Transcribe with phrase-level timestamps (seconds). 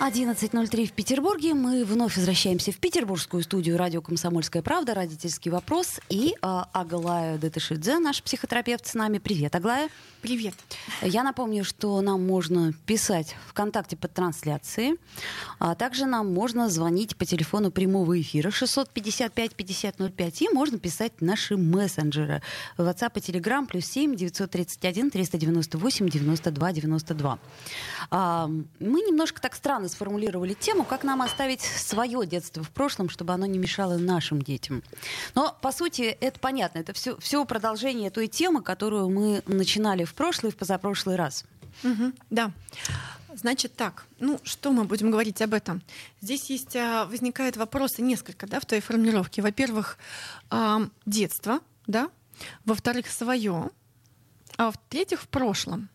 [0.00, 1.52] 11.03 в Петербурге.
[1.52, 6.00] Мы вновь возвращаемся в петербургскую студию радио «Комсомольская правда», «Родительский вопрос».
[6.08, 9.18] И э, Аглая Датышидзе, наш психотерапевт, с нами.
[9.18, 9.90] Привет, Аглая.
[10.22, 10.54] Привет.
[11.02, 14.96] Я напомню, что нам можно писать ВКонтакте под трансляцией,
[15.58, 22.40] а также нам можно звонить по телефону прямого эфира 655-5005, и можно писать наши мессенджеры.
[22.78, 27.38] WhatsApp и Telegram плюс 7 931 398 92 92.
[28.10, 33.32] А, мы немножко так странно сформулировали тему, как нам оставить свое детство в прошлом, чтобы
[33.32, 34.82] оно не мешало нашим детям.
[35.34, 36.78] Но, по сути, это понятно.
[36.78, 41.44] Это все, все продолжение той темы, которую мы начинали в прошлый и в позапрошлый раз.
[41.84, 42.52] Угу, да.
[43.34, 45.82] Значит так, ну что мы будем говорить об этом?
[46.20, 49.40] Здесь есть а, возникают вопросы несколько, да, в твоей формулировке.
[49.40, 49.98] Во-первых,
[50.50, 52.10] а, детство, да.
[52.64, 53.70] Во-вторых, свое.
[54.56, 55.88] А в-третьих, в прошлом.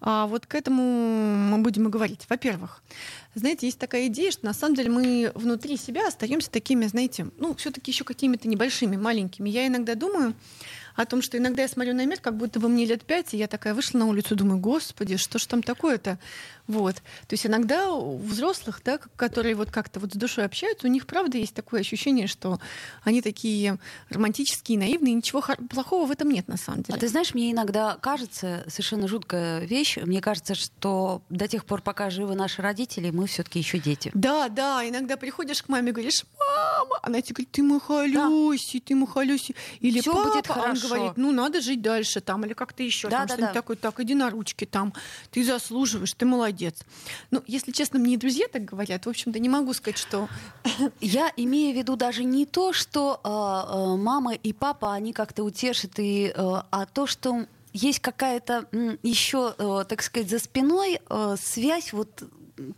[0.00, 2.26] А вот к этому мы будем и говорить.
[2.28, 2.82] Во-первых,
[3.34, 7.54] знаете, есть такая идея, что на самом деле мы внутри себя остаемся такими, знаете, ну,
[7.54, 9.48] все-таки еще какими-то небольшими, маленькими.
[9.48, 10.34] Я иногда думаю,
[10.98, 13.36] о том, что иногда я смотрю на мир, как будто бы мне лет пять, и
[13.36, 16.18] я такая вышла на улицу, думаю, господи, что ж там такое-то?
[16.68, 16.96] Вот.
[16.96, 21.06] То есть иногда у взрослых, да, которые вот как-то вот с душой общаются, у них,
[21.06, 22.60] правда, есть такое ощущение, что
[23.02, 23.78] они такие
[24.10, 26.96] романтические, наивные, ничего плохого в этом нет на самом деле.
[26.96, 31.80] А ты знаешь, мне иногда кажется, совершенно жуткая вещь, мне кажется, что до тех пор,
[31.80, 34.10] пока живы наши родители, мы все таки еще дети.
[34.12, 38.84] Да, да, иногда приходишь к маме и говоришь, мама, она тебе говорит, ты махалюси, да.
[38.84, 39.56] ты махалюси.
[39.80, 40.68] Или Всё папа, будет хорошо.
[40.68, 43.60] он говорит, ну надо жить дальше там, или как-то еще да, там да, что-нибудь да.
[43.60, 44.92] такое, так, иди на ручки там,
[45.30, 46.80] ты заслуживаешь, ты молодец молодец.
[47.30, 49.06] Ну, если честно, мне друзья так говорят.
[49.06, 50.28] В общем-то, не могу сказать, что...
[51.00, 55.44] Я имею в виду даже не то, что э, э, мама и папа, они как-то
[55.44, 58.66] утешат, и, э, а то, что есть какая-то
[59.02, 62.22] еще, э, так сказать, за спиной э, связь вот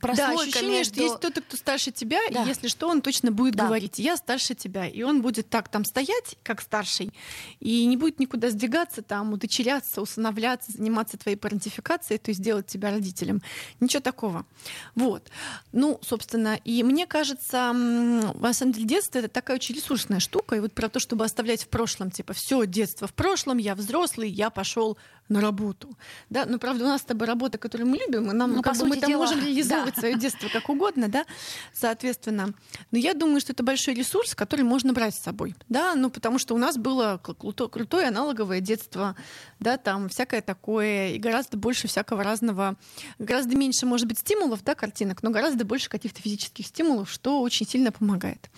[0.00, 0.94] прослойка да, ощущение, между...
[0.94, 2.42] что есть кто-то, кто старше тебя, да.
[2.42, 3.66] и если что, он точно будет да.
[3.66, 4.86] говорить, я старше тебя.
[4.86, 7.12] И он будет так там стоять, как старший,
[7.60, 12.90] и не будет никуда сдвигаться, там, удочеряться, усыновляться, заниматься твоей парентификацией, то есть делать тебя
[12.90, 13.42] родителем.
[13.80, 14.46] Ничего такого.
[14.94, 15.30] Вот.
[15.72, 20.60] Ну, собственно, и мне кажется, на самом деле, детство— это такая очень ресурсная штука, и
[20.60, 24.50] вот про то, чтобы оставлять в прошлом, типа, все детство в прошлом, я взрослый, я
[24.50, 24.98] пошел
[25.30, 25.96] на работу.
[26.28, 28.76] Да, но правда у нас с тобой работа, которую мы любим, и нам, ну, как
[28.76, 30.00] бы, мы там дела, можем реализовывать да.
[30.00, 31.24] свое детство как угодно, да,
[31.72, 32.52] соответственно.
[32.90, 36.38] Но я думаю, что это большой ресурс, который можно брать с собой, да, ну потому
[36.38, 39.16] что у нас было крутое аналоговое детство,
[39.60, 42.76] да, там всякое такое, и гораздо больше всякого разного,
[43.18, 47.66] гораздо меньше, может быть, стимулов, да, картинок, но гораздо больше каких-то физических стимулов, что очень
[47.68, 48.50] сильно помогает,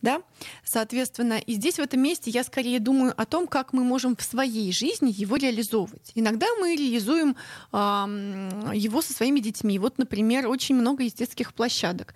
[0.00, 0.22] да,
[0.64, 1.34] соответственно.
[1.34, 4.72] И здесь в этом месте я скорее думаю о том, как мы можем в своей
[4.72, 6.13] жизни его реализовывать.
[6.14, 7.36] Иногда мы реализуем
[7.72, 7.76] э,
[8.74, 9.78] его со своими детьми.
[9.78, 12.14] Вот, например, очень много есть детских площадок.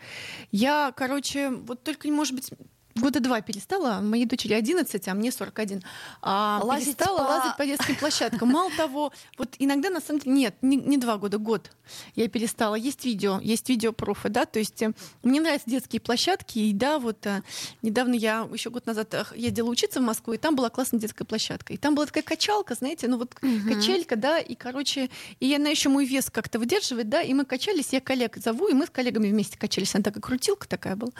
[0.51, 2.51] Я, короче, вот только, может быть,
[2.99, 5.83] года два перестала, моей дочери 11, а мне 41.
[6.23, 7.23] А, лазить перестала по...
[7.23, 8.51] лазить по детским площадкам.
[8.51, 11.71] Мало того, вот иногда на самом деле нет, не, не два года, год
[12.15, 12.75] я перестала.
[12.75, 14.93] Есть видео, есть видео профы, да, то есть э,
[15.23, 17.43] мне нравятся детские площадки, и да, вот э,
[17.83, 21.25] недавно я еще год назад э, ездила учиться в Москву, и там была классная детская
[21.25, 23.69] площадка, и там была такая качалка, знаете, ну вот угу.
[23.69, 25.11] качелька, да, и короче,
[25.41, 28.75] и она еще мой вес как-то выдерживает, да, и мы качались, я коллег зову, и
[28.75, 31.13] мы с коллегами вместе качались, она такая крутилка такая была,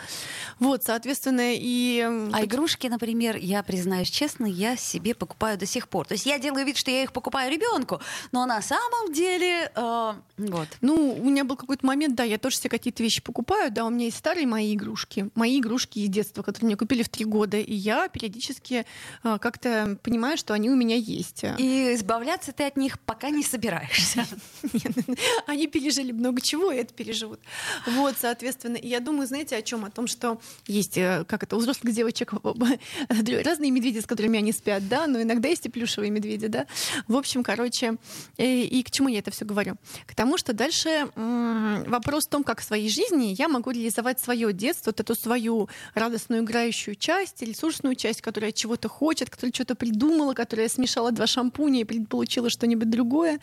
[0.59, 2.29] вот, соответственно, и и...
[2.33, 6.07] А игрушки, например, я признаюсь честно, я себе покупаю до сих пор.
[6.07, 9.71] То есть я делаю вид, что я их покупаю ребенку, но на самом деле...
[9.75, 10.67] Э, вот.
[10.81, 13.89] Ну, у меня был какой-то момент, да, я тоже себе какие-то вещи покупаю, да, у
[13.89, 17.57] меня есть старые мои игрушки, мои игрушки из детства, которые мне купили в три года,
[17.57, 18.85] и я периодически
[19.23, 21.43] э, как-то понимаю, что они у меня есть.
[21.57, 24.25] И избавляться ты от них пока не собираешься.
[25.45, 27.39] Они пережили много чего, и это переживут.
[27.85, 29.85] Вот, соответственно, я думаю, знаете, о чем?
[29.85, 32.33] О том, что есть, э, как это, взрослых девочек
[33.09, 36.65] разные медведи, с которыми они спят, да, но иногда есть и плюшевые медведи, да.
[37.07, 37.97] В общем, короче,
[38.37, 39.75] и, э, и к чему я это все говорю?
[40.05, 44.53] К тому, что дальше вопрос в том, как в своей жизни я могу реализовать свое
[44.53, 50.33] детство, вот эту свою радостную играющую часть, ресурсную часть, которая чего-то хочет, которая что-то придумала,
[50.33, 53.39] которая смешала два шампуня и получила что-нибудь другое,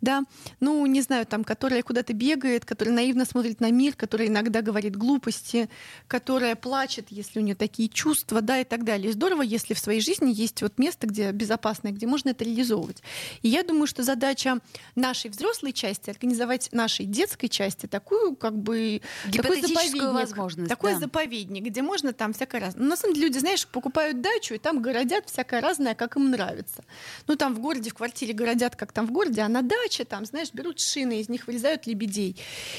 [0.00, 0.24] да,
[0.60, 4.96] ну, не знаю, там, которая куда-то бегает, которая наивно смотрит на мир, которая иногда говорит
[4.96, 5.68] глупости,
[6.06, 9.10] которая плачет, если у нее такие чувства, да, и так далее.
[9.10, 13.02] И здорово, если в своей жизни есть вот место, где безопасное, где можно это реализовывать.
[13.42, 14.58] И я думаю, что задача
[14.94, 19.02] нашей взрослой части организовать нашей детской части такую, как бы,
[19.32, 21.00] такой заповедник, возможность, такой да.
[21.00, 22.84] заповедник, где можно там всякое разное.
[22.84, 26.30] Но на самом деле люди, знаешь, покупают дачу и там городят всякое разное, как им
[26.30, 26.84] нравится.
[27.26, 30.24] Ну там в городе, в квартире городят, как там в городе, а на даче там,
[30.24, 32.36] знаешь, берут шины, из них вырезают лебедей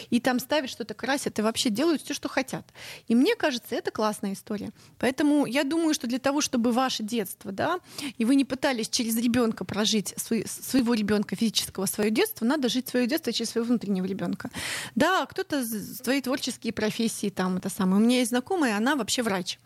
[0.09, 2.65] и там ставят что-то, красят и вообще делают все, что хотят.
[3.07, 4.68] И мне кажется, это классная история.
[4.97, 7.79] Поэтому я думаю, что для того, чтобы ваше детство, да,
[8.17, 12.87] и вы не пытались через ребенка прожить свой, своего ребенка физического свое детство, надо жить
[12.87, 14.49] свое детство через своего внутреннего ребенка.
[14.95, 18.01] Да, кто-то свои творческие профессии там это самое.
[18.01, 19.59] У меня есть знакомая, она вообще врач.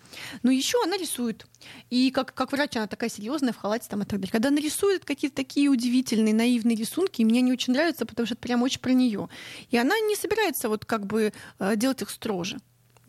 [0.44, 1.46] Но еще она рисует.
[1.90, 4.32] И как, как врач она такая серьезная в халате там и так далее.
[4.32, 8.42] Когда она рисует какие-то такие удивительные, наивные рисунки, мне не очень нравится, потому что это
[8.42, 9.30] прям очень про нее.
[9.70, 12.60] И она не собирается вот как бы э, делать их строже.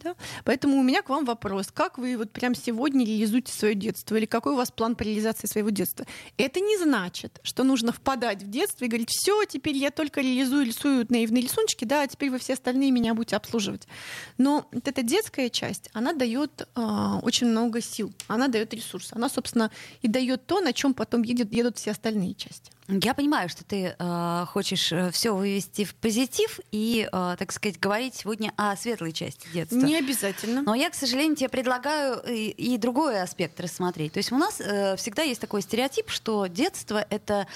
[0.05, 0.15] Да?
[0.45, 1.69] Поэтому у меня к вам вопрос.
[1.73, 4.17] Как вы вот прямо сегодня реализуете свое детство?
[4.17, 6.07] Или какой у вас план по реализации своего детства?
[6.37, 10.67] Это не значит, что нужно впадать в детство и говорить, все, теперь я только реализую,
[10.67, 13.89] рисую наивные рисуночки, да, а теперь вы все остальные меня будете обслуживать.
[14.37, 19.15] Но вот эта детская часть, она дает э, очень много сил, она дает ресурсы.
[19.15, 19.71] Она, собственно,
[20.03, 22.71] и дает то, на чем потом едет, едут все остальные части.
[22.87, 27.81] Я понимаю, что ты э, хочешь э, все вывести в позитив и, э, так сказать,
[27.81, 29.77] говорить сегодня о светлой части детства.
[29.77, 30.61] Не обязательно.
[30.61, 34.13] Но я, к сожалению, тебе предлагаю и, и другой аспект рассмотреть.
[34.13, 37.47] То есть у нас э, всегда есть такой стереотип, что детство это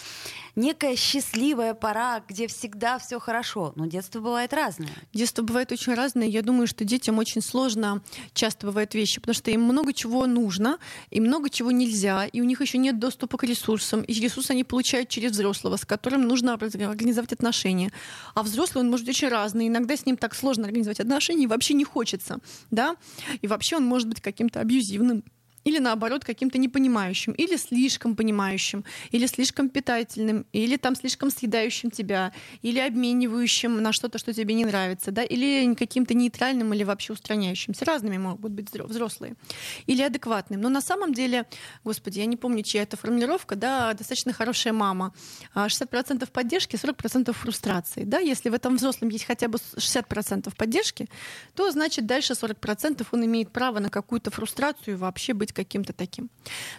[0.56, 3.72] некая счастливая пора, где всегда все хорошо.
[3.76, 4.90] Но детство бывает разное.
[5.12, 6.26] Детство бывает очень разное.
[6.26, 8.02] Я думаю, что детям очень сложно
[8.34, 10.78] часто бывают вещи, потому что им много чего нужно,
[11.10, 14.02] и много чего нельзя, и у них еще нет доступа к ресурсам.
[14.02, 17.92] И ресурсы они получают через взрослого, с которым нужно организовать отношения.
[18.34, 19.68] А взрослый, он может быть очень разный.
[19.68, 22.38] Иногда с ним так сложно организовать отношения, и вообще не хочется.
[22.70, 22.96] Да?
[23.42, 25.24] И вообще он может быть каким-то абьюзивным
[25.64, 32.32] или наоборот каким-то непонимающим, или слишком понимающим, или слишком питательным, или там слишком съедающим тебя,
[32.62, 37.84] или обменивающим на что-то, что тебе не нравится, да, или каким-то нейтральным или вообще устраняющимся.
[37.84, 39.34] Разными могут быть взрослые.
[39.86, 40.60] Или адекватным.
[40.60, 41.46] Но на самом деле,
[41.84, 45.12] господи, я не помню, чья это формулировка, да, достаточно хорошая мама.
[45.54, 48.04] 60% а поддержки, 40% фрустрации.
[48.04, 48.18] Да?
[48.18, 51.08] Если в этом взрослом есть хотя бы 60% поддержки,
[51.54, 56.30] то значит дальше 40% он имеет право на какую-то фрустрацию и вообще быть каким-то таким.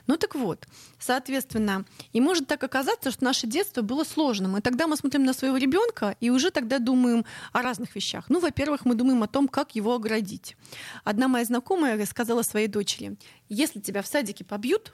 [0.08, 0.68] Ну так вот,
[1.00, 4.58] соответственно, и может так оказаться, что наше детство было сложным.
[4.58, 8.26] И тогда мы смотрим на своего ребенка и уже тогда думаем о разных вещах.
[8.30, 10.56] Ну, во-первых, мы думаем о том, как его оградить.
[11.04, 13.18] Одна моя знакомая сказала своей дочери,
[13.48, 14.94] если тебя в садике побьют,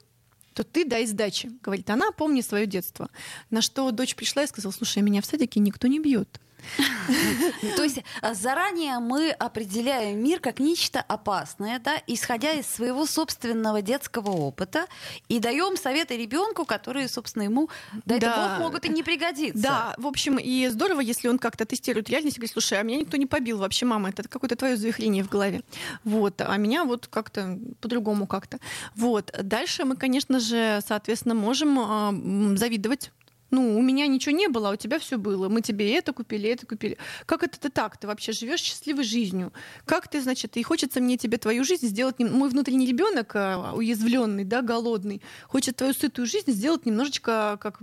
[0.53, 1.51] то ты дай сдачи.
[1.61, 3.09] Говорит, она помни свое детство.
[3.49, 6.39] На что дочь пришла и сказала, слушай, меня в садике никто не бьет.
[7.75, 13.81] То есть а, заранее мы определяем мир как нечто опасное, да, исходя из своего собственного
[13.81, 14.85] детского опыта,
[15.29, 17.69] и даем советы ребенку, которые, собственно, ему,
[18.05, 18.57] дай да.
[18.57, 19.61] бог, могут и не пригодиться.
[19.61, 22.99] Да, в общем, и здорово, если он как-то тестирует реальность и говорит, слушай, а меня
[22.99, 25.61] никто не побил вообще, мама, это какое-то твое завихрение в голове.
[26.03, 28.59] Вот, а меня вот как-то по-другому как-то.
[28.95, 29.31] Вот.
[29.41, 33.11] Дальше мы, конечно же, соответственно, можем э, завидовать
[33.55, 35.47] ну, у меня ничего не было, а у тебя все было.
[35.47, 36.97] Мы тебе это купили, это купили.
[37.25, 37.97] Как это ты так?
[37.97, 39.53] Ты вообще живешь счастливой жизнью?
[39.85, 42.19] Как ты, значит, и хочется мне тебе твою жизнь сделать...
[42.19, 47.79] Мой внутренний ребенок а, уязвленный, да, голодный, хочет твою сытую жизнь сделать немножечко как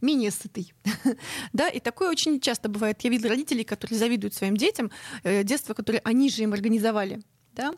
[0.00, 0.72] менее сытый.
[1.52, 3.02] да, и такое очень часто бывает.
[3.02, 4.90] Я видела родителей, которые завидуют своим детям,
[5.24, 7.20] э, детство, которое они же им организовали
[7.54, 7.72] да,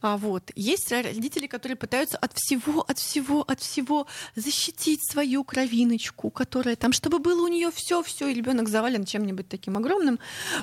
[0.00, 6.30] а вот есть родители, которые пытаются от всего, от всего, от всего защитить свою кровиночку,
[6.30, 10.18] которая там, чтобы было у нее все, все, и ребенок завален чем-нибудь таким огромным,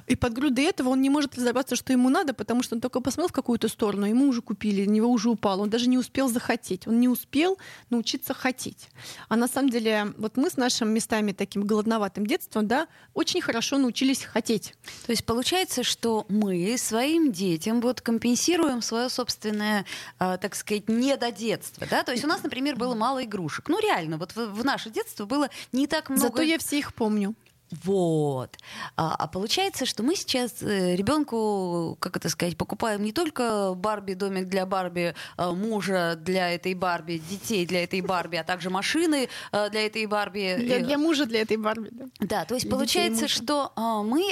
[0.07, 2.99] и под грудой этого он не может разобраться, что ему надо, потому что он только
[2.99, 6.29] посмотрел в какую-то сторону, ему уже купили, на него уже упал, он даже не успел
[6.29, 7.57] захотеть, он не успел
[7.89, 8.89] научиться хотеть.
[9.29, 13.77] А на самом деле, вот мы с нашими местами таким голодноватым детством, да, очень хорошо
[13.77, 14.73] научились хотеть.
[15.05, 19.85] То есть получается, что мы своим детям вот компенсируем компенсируем свое собственное,
[20.19, 21.85] э, так сказать, недодетство.
[21.89, 22.03] Да?
[22.03, 23.69] То есть у нас, например, было мало игрушек.
[23.69, 26.27] Ну, реально, вот в, в наше детство было не так много...
[26.27, 27.35] Зато я все их помню.
[27.83, 28.57] Вот.
[28.95, 34.13] А, а получается, что мы сейчас э, ребенку, как это сказать, покупаем не только Барби,
[34.13, 39.27] домик для Барби, а, мужа для этой Барби, детей для этой Барби, а также машины
[39.51, 40.55] а, для этой Барби.
[40.59, 42.05] Для, для мужа для этой Барби, да.
[42.19, 43.71] Да, то есть получается, что
[44.05, 44.23] мы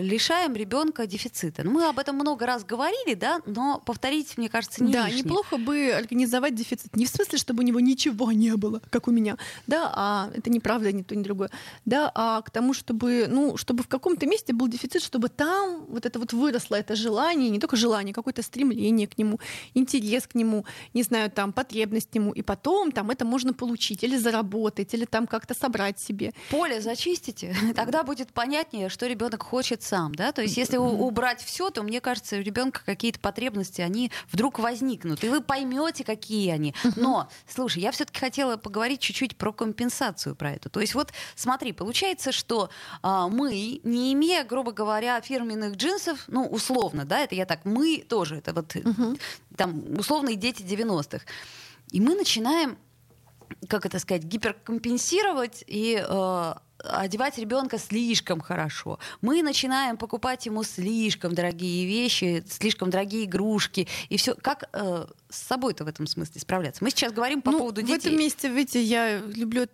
[0.00, 1.64] лишаем ребенка дефицита.
[1.64, 5.24] Ну, мы об этом много раз говорили, да, но повторить, мне кажется, не Да, лишнее.
[5.24, 6.96] неплохо бы организовать дефицит.
[6.96, 10.50] Не в смысле, чтобы у него ничего не было, как у меня, да, а это
[10.50, 11.50] неправда, ни то, ни другое,
[11.84, 16.06] да, а к тому, чтобы, ну, чтобы в каком-то месте был дефицит, чтобы там вот
[16.06, 19.40] это вот выросло, это желание, не только желание, какое-то стремление к нему,
[19.74, 24.04] интерес к нему, не знаю, там, потребность к нему, и потом там это можно получить
[24.04, 26.32] или заработать, или там как-то собрать себе.
[26.50, 31.70] Поле зачистите, тогда будет понятнее, что ребенок хочет сам, да, то есть если убрать все,
[31.70, 36.74] то мне кажется, у ребенка какие-то потребности, они вдруг возникнут, и вы поймете, какие они.
[36.96, 40.68] Но, слушай, я все-таки хотела поговорить чуть-чуть про компенсацию про это.
[40.68, 42.67] То есть вот смотри, получается, что
[43.02, 48.04] а, мы, не имея, грубо говоря, фирменных джинсов, ну, условно, да, это я так, мы
[48.08, 49.16] тоже, это вот угу.
[49.56, 51.24] там условные дети 90-х,
[51.90, 52.76] и мы начинаем
[53.68, 56.54] как это сказать, гиперкомпенсировать и э,
[56.84, 58.98] одевать ребенка слишком хорошо.
[59.20, 64.34] Мы начинаем покупать ему слишком дорогие вещи, слишком дорогие игрушки и все.
[64.34, 66.84] Как э, с собой-то в этом смысле справляться?
[66.84, 67.96] Мы сейчас говорим по ну, поводу детей.
[67.96, 69.66] В этом месте, видите, я люблю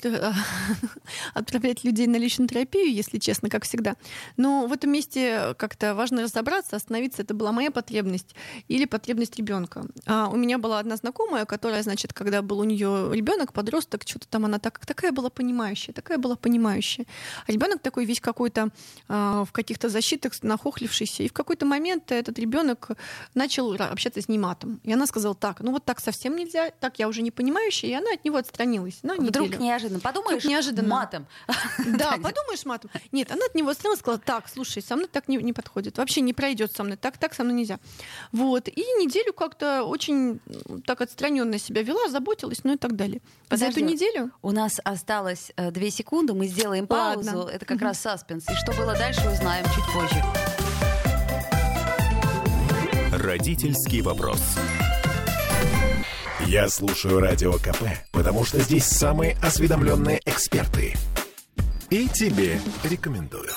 [1.35, 3.97] отправлять людей на личную терапию, если честно, как всегда.
[4.37, 7.23] Но в этом месте как-то важно разобраться, остановиться.
[7.23, 8.35] Это была моя потребность
[8.69, 9.85] или потребность ребенка.
[10.07, 14.27] А у меня была одна знакомая, которая, значит, когда был у нее ребенок, подросток, что-то
[14.29, 16.94] там она так, такая была понимающая, такая была понимающая.
[17.47, 18.71] А ребенок такой весь какой-то
[19.09, 21.23] а, в каких-то защитах нахохлившийся.
[21.23, 22.91] И в какой-то момент этот ребенок
[23.35, 24.81] начал общаться с ней матом.
[24.85, 27.93] И она сказала, так, ну вот так совсем нельзя, так я уже не понимающая, и
[27.93, 29.01] она от него отстранилась.
[29.03, 29.63] На Вдруг неделю.
[29.63, 30.01] неожиданно.
[30.01, 30.89] Подумаешь, Вдруг неожиданно.
[30.89, 31.27] матом.
[31.87, 32.91] Да, подумаешь матом.
[33.13, 36.21] Нет, она от него отстранилась, сказала, так, слушай, со мной так не, не подходит, вообще
[36.21, 37.79] не пройдет со мной, так, так со мной нельзя.
[38.33, 38.69] Вот.
[38.69, 40.41] И неделю как-то очень
[40.87, 43.21] так отстраненно себя вела, заботилась, ну и так далее.
[43.49, 44.31] Подожди, За эту неделю?
[44.43, 47.39] У нас осталось э, две секунды, мы сделаем паузу.
[47.39, 47.51] Ладно.
[47.51, 48.49] Это как раз саспенс.
[48.49, 50.23] И что было дальше, узнаем чуть позже.
[53.13, 54.41] Родительский вопрос.
[56.47, 60.95] Я слушаю Радио КП, потому что здесь самые осведомленные эксперты.
[61.91, 63.51] И тебе рекомендую.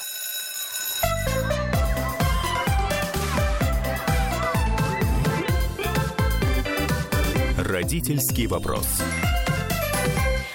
[7.57, 8.87] Родительский вопрос.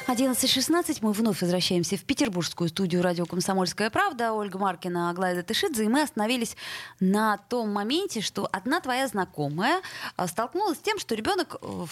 [0.08, 4.32] 11.16 мы вновь возвращаемся в петербургскую студию радио «Комсомольская правда».
[4.32, 5.84] Ольга Маркина, Аглайда Тышидзе.
[5.84, 6.56] И мы остановились
[6.98, 9.80] на том моменте, что одна твоя знакомая
[10.16, 11.88] а, столкнулась с тем, что ребенок в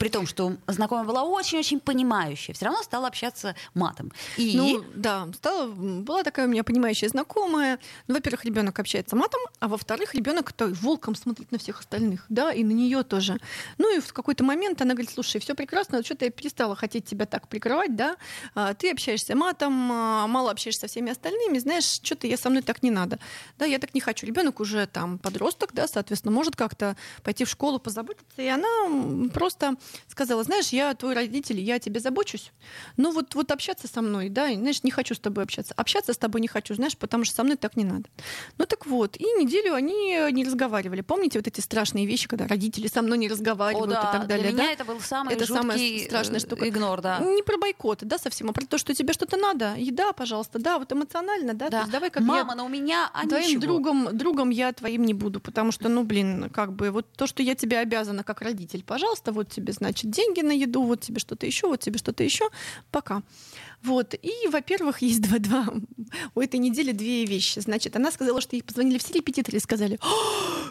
[0.00, 4.10] при том, что знакомая была очень-очень понимающая, все равно стала общаться матом.
[4.38, 4.56] И...
[4.56, 7.78] Ну, да, стала, была такая у меня понимающая знакомая.
[8.08, 12.50] Ну, во-первых, ребенок общается матом, а во-вторых, ребенок то волком смотрит на всех остальных, да,
[12.50, 13.38] и на нее тоже.
[13.76, 17.26] Ну и в какой-то момент она говорит, слушай, все прекрасно, что-то я перестала хотеть тебя
[17.26, 18.16] так прикрывать, да,
[18.54, 22.62] а, ты общаешься матом, а, мало общаешься со всеми остальными, знаешь, что-то я со мной
[22.62, 23.18] так не надо,
[23.58, 24.26] да, я так не хочу.
[24.26, 29.76] Ребенок уже там подросток, да, соответственно, может как-то пойти в школу, позаботиться, и она просто
[30.08, 32.52] сказала, знаешь, я твой родитель, я о тебе забочусь,
[32.96, 35.74] но вот, вот общаться со мной, да, знаешь, не хочу с тобой общаться.
[35.76, 38.08] Общаться с тобой не хочу, знаешь, потому что со мной так не надо.
[38.58, 41.00] Ну так вот, и неделю они не разговаривали.
[41.00, 44.08] Помните вот эти страшные вещи, когда родители со мной не разговаривают О, да.
[44.08, 44.50] и так далее?
[44.50, 44.62] Для да?
[44.62, 46.68] меня это был самый это самая страшная штука.
[46.68, 47.18] Игнор, да.
[47.20, 49.74] Не про бойкот, да, совсем, а про то, что тебе что-то надо.
[49.76, 51.68] Еда, пожалуйста, да, вот эмоционально, да.
[51.68, 51.70] да.
[51.70, 52.56] То есть давай как Мама, я...
[52.56, 53.62] но у меня, а Твоим ничего.
[53.62, 57.42] другом, другом я твоим не буду, потому что, ну, блин, как бы вот то, что
[57.42, 61.46] я тебе обязана как родитель, пожалуйста, вот тебе, значит, деньги на еду, вот тебе что-то
[61.46, 62.48] еще, вот тебе что-то еще,
[62.90, 63.22] пока.
[63.82, 64.14] Вот.
[64.14, 65.66] И, во-первых, есть два-два.
[66.34, 67.60] У этой недели две вещи.
[67.60, 69.98] Значит, она сказала, что ей позвонили все репетиторы и сказали,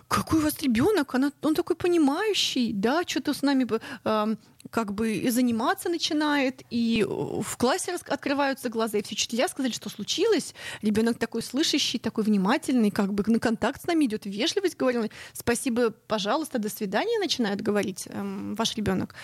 [0.08, 3.68] какой у вас ребенок, она, он такой понимающий, да, что-то с нами
[4.04, 4.36] э,
[4.72, 9.90] как бы и заниматься начинает, и в классе открываются глаза, и все учителя сказали, что
[9.90, 10.54] случилось.
[10.82, 15.10] Ребенок такой слышащий, такой внимательный, как бы на контакт с нами идет, вежливость говорил.
[15.34, 19.16] Спасибо, пожалуйста, до свидания, начинает говорить эм, ваш ребенок.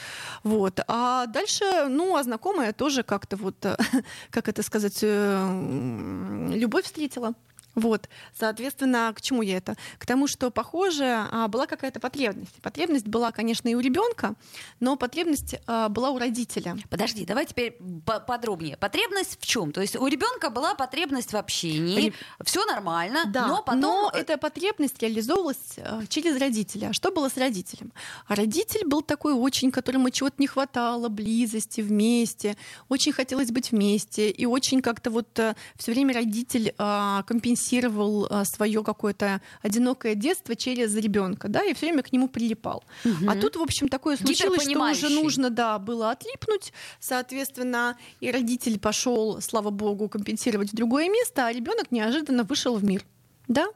[0.44, 0.80] Вот.
[0.88, 3.56] А дальше, ну, а знакомая тоже как-то вот,
[4.32, 7.34] как это сказать, э, любовь встретила.
[7.76, 9.76] Вот, соответственно, к чему я это?
[9.98, 12.56] К тому, что, похоже, а, была какая-то потребность.
[12.62, 14.36] Потребность была, конечно, и у ребенка,
[14.80, 16.78] но потребность а, была у родителя.
[16.90, 18.78] Подожди, давай теперь подробнее.
[18.78, 19.74] Потребность в чем?
[19.74, 22.14] То есть у ребенка была потребность в общении,
[22.44, 23.82] все нормально, да, но потом...
[23.82, 25.76] Но эта потребность реализовывалась
[26.08, 26.94] через родителя.
[26.94, 27.92] Что было с родителем?
[28.28, 32.56] А родитель был такой очень, которому чего-то не хватало, близости, вместе,
[32.88, 38.46] очень хотелось быть вместе, и очень как-то вот э, все время родитель компенсировал компенсировал а,
[38.46, 42.84] свое какое-то одинокое детство через ребенка, да, и все время к нему прилипал.
[43.04, 43.30] Угу.
[43.30, 48.80] А тут, в общем, такое случилось, что уже нужно, да, было отлипнуть, соответственно, и родитель
[48.80, 53.04] пошел, слава богу, компенсировать в другое место, а ребенок неожиданно вышел в мир.
[53.48, 53.68] Да?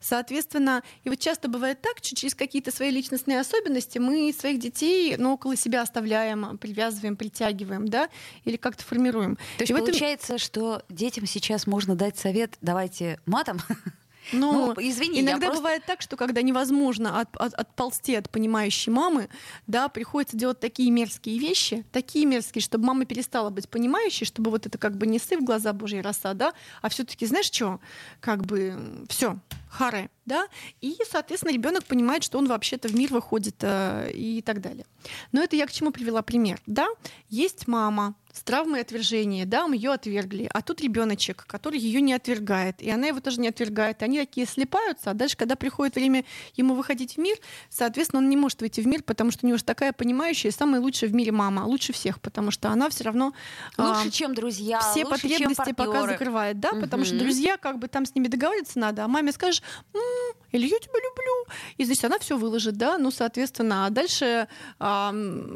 [0.00, 5.16] Соответственно, и вот часто бывает так, что через какие-то свои личностные особенности мы своих детей
[5.16, 8.08] ну, около себя оставляем, привязываем, притягиваем, да,
[8.44, 9.36] или как-то формируем.
[9.58, 10.38] То есть и получается, этом...
[10.38, 13.58] что детям сейчас можно дать совет, давайте матом,
[14.32, 15.62] ну, ну извини, иногда просто...
[15.62, 19.28] бывает так, что когда невозможно от, от, отползти от понимающей мамы,
[19.66, 24.66] да, приходится делать такие мерзкие вещи, такие мерзкие, чтобы мама перестала быть понимающей, чтобы вот
[24.66, 27.80] это как бы не сыв глаза Божьей роса, да, а все-таки знаешь что,
[28.20, 29.38] как бы все,
[29.68, 30.46] харе, да,
[30.80, 34.84] и, соответственно, ребенок понимает, что он вообще-то в мир выходит э, и так далее.
[35.32, 36.86] Но это я к чему привела пример, да,
[37.28, 42.14] есть мама, с травмой отвержения, да, мы ее отвергли, а тут ребеночек, который ее не
[42.14, 46.24] отвергает, и она его тоже не отвергает, они такие слепаются, а дальше, когда приходит время
[46.54, 47.36] ему выходить в мир,
[47.68, 50.80] соответственно, он не может выйти в мир, потому что у него же такая понимающая, самая
[50.80, 53.34] лучшая в мире мама, лучше всех, потому что она все равно
[53.76, 56.80] лучше, а, чем друзья, все лучше, потребности чем пока закрывает, да, угу.
[56.80, 59.62] потому что друзья, как бы там с ними договариваться надо, а маме скажешь,
[59.92, 64.48] м-м, или я тебя люблю, и значит она все выложит, да, ну соответственно, а дальше
[64.78, 65.12] а,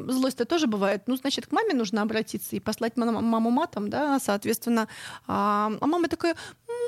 [0.08, 4.88] злость-то тоже бывает, ну значит к маме нужно обратиться и послать маму матом, да, соответственно,
[5.26, 6.36] а, а мама такая,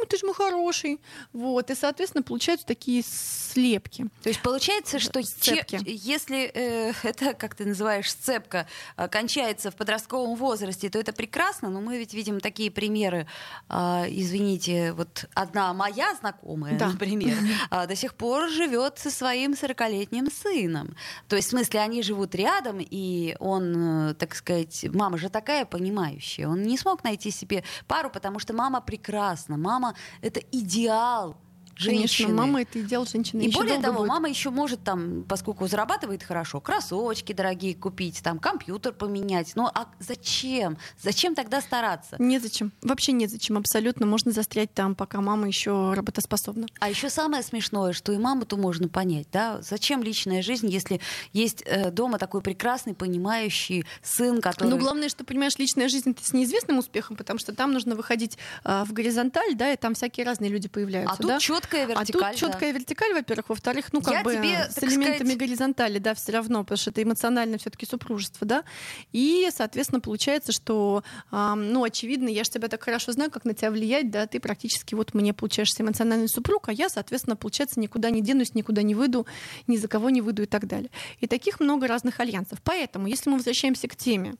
[0.08, 1.00] ты же мой хороший,
[1.32, 4.06] вот, и, соответственно, получаются такие слепки.
[4.22, 5.80] То есть получается, что сцепки.
[5.84, 11.68] если э, это, как ты называешь, сцепка э, кончается в подростковом возрасте, то это прекрасно,
[11.68, 13.26] но мы ведь видим такие примеры,
[13.68, 16.88] э, извините, вот одна моя знакомая, да.
[16.88, 17.36] например,
[17.70, 20.97] э, до сих пор живет со своим 40-летним сыном.
[21.28, 25.64] То есть, в смысле, они живут рядом, и он, э, так сказать, мама же такая
[25.64, 31.37] понимающая, он не смог найти себе пару, потому что мама прекрасна, мама— это идеал
[31.78, 32.28] женщины.
[32.28, 33.42] Конечно, мама это идеал женщины.
[33.42, 34.08] И более того, будет.
[34.08, 39.52] мама еще может там, поскольку зарабатывает хорошо, кроссовочки дорогие купить, там компьютер поменять.
[39.54, 40.78] Ну а зачем?
[41.00, 42.16] Зачем тогда стараться?
[42.18, 42.73] Незачем.
[42.82, 43.56] Вообще незачем.
[43.56, 46.66] Абсолютно можно застрять там, пока мама еще работоспособна.
[46.80, 49.61] А еще самое смешное, что и маму-то можно понять, да?
[49.62, 51.00] Зачем личная жизнь, если
[51.32, 54.68] есть э, дома такой прекрасный, понимающий сын, который...
[54.68, 58.38] Ну главное, что понимаешь, личная жизнь это с неизвестным успехом, потому что там нужно выходить
[58.64, 61.14] э, в горизонталь, да, и там всякие разные люди появляются.
[61.14, 61.38] А тут да?
[61.38, 62.22] четко четкая вертикаль.
[62.22, 62.78] А тут четкая да.
[62.78, 65.38] вертикаль, во-первых, во-вторых, ну как Я бы тебе, с элементами сказать...
[65.38, 68.64] горизонтали, да, все равно, потому что это эмоционально все-таки супружество, да.
[69.12, 73.54] И, соответственно, получается, что, э, ну, очевидно, я же тебя так хорошо знаю, как на
[73.54, 78.10] тебя влиять, да, ты практически вот мне получаешься эмоциональный супруг, а я, соответственно, получается, никуда
[78.10, 79.26] не денусь, никуда не выйду,
[79.66, 80.90] ни за кого не выйду и так далее.
[81.21, 82.60] И таких много разных альянсов.
[82.62, 84.34] Поэтому, если мы возвращаемся к теме,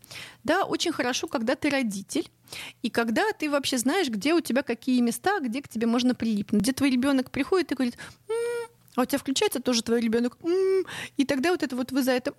[0.45, 2.29] да, очень хорошо, когда ты родитель,
[2.83, 6.63] и когда ты вообще знаешь, где у тебя какие места, где к тебе можно прилипнуть,
[6.63, 7.97] где твой ребенок приходит и говорит,
[8.29, 10.37] м-м, а у тебя включается тоже твой ребенок,
[11.17, 12.33] и тогда вот это вот вы за это,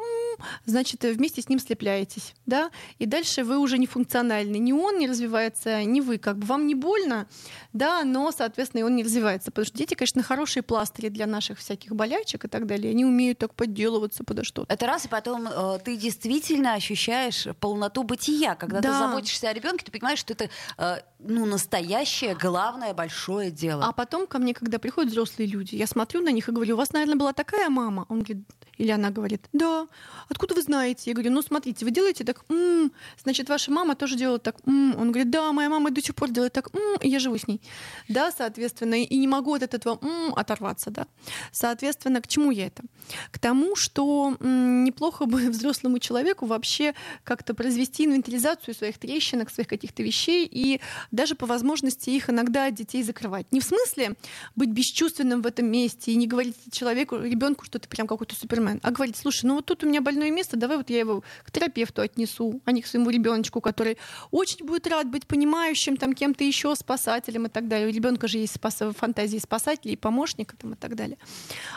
[0.65, 5.07] значит, вместе с ним слепляетесь, да, и дальше вы уже не функциональны, ни он не
[5.07, 7.27] развивается, ни вы, как бы вам не больно,
[7.71, 11.59] да, но, соответственно, и он не развивается, потому что дети, конечно, хорошие пластыри для наших
[11.59, 14.73] всяких болячек и так далее, они умеют так подделываться подо что-то.
[14.73, 18.91] Это раз, и потом э, ты действительно ощущаешь полноту бытия, когда да.
[18.91, 23.85] ты заботишься о ребенке, ты понимаешь, что это э, ну настоящее, главное, большое дело.
[23.85, 26.77] А потом ко мне, когда приходят взрослые люди, я смотрю на них и говорю, у
[26.77, 28.05] вас, наверное, была такая мама.
[28.09, 28.47] Он говорит,
[28.79, 29.87] или она говорит, да,
[30.29, 31.03] откуда вы знаете?
[31.05, 34.95] Я говорю, ну смотрите, вы делаете так, м-м, значит, ваша мама тоже делала так, м-м.
[34.99, 37.45] он говорит, да, моя мама до сих пор делает так, м-м, и я живу с
[37.47, 37.61] ней.
[38.07, 41.07] Да, соответственно, и не могу от этого м-м, оторваться, да.
[41.51, 42.83] Соответственно, к чему я это?
[43.31, 49.67] К тому, что м- неплохо бы взрослому человеку вообще как-то произвести инвентаризацию своих трещинок, своих
[49.67, 50.79] каких-то вещей и
[51.11, 53.47] даже по возможности их иногда от детей закрывать.
[53.51, 54.15] Не в смысле
[54.55, 58.68] быть бесчувственным в этом месте и не говорить человеку, ребенку, что ты прям какой-то супермен,
[58.69, 61.23] Супермен, а говорить, слушай, ну вот тут у меня больное место, давай вот я его
[61.43, 63.97] к терапевту отнесу, а не к своему ребеночку, который
[64.31, 67.87] очень будет рад быть понимающим, там кем-то еще, спасателем и так далее.
[67.87, 68.81] У ребенка же есть спас...
[68.97, 71.17] фантазии спасателей, помощника там, и так далее.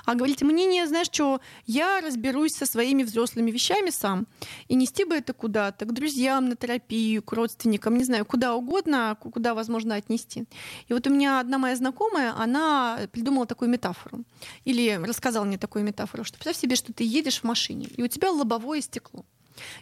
[0.05, 4.27] А говорить, мне не, знаешь что, я разберусь со своими взрослыми вещами сам,
[4.69, 9.17] и нести бы это куда-то, к друзьям, на терапию, к родственникам, не знаю, куда угодно,
[9.21, 10.45] куда возможно отнести.
[10.89, 14.25] И вот у меня одна моя знакомая, она придумала такую метафору,
[14.65, 18.09] или рассказала мне такую метафору, что представь себе, что ты едешь в машине, и у
[18.09, 19.25] тебя лобовое стекло.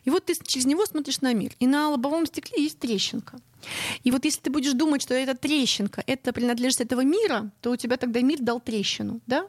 [0.04, 3.40] И вот ты через него смотришь на мир, и на лобовом стекле есть трещинка.
[4.04, 7.76] И вот если ты будешь думать, что эта трещинка, это принадлежит этого мира, то у
[7.76, 9.48] тебя тогда мир дал трещину, да?